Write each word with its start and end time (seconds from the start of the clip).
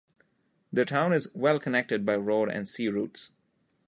The 0.73 0.83
town 0.83 1.13
is 1.13 1.29
well 1.35 1.59
connected 1.59 2.07
by 2.07 2.15
road 2.15 2.49
and 2.51 2.67
sea 2.67 2.89
routes. 2.89 3.33